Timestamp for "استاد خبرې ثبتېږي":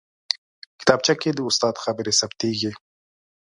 1.49-2.71